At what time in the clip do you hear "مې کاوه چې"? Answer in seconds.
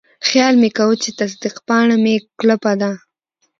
0.61-1.09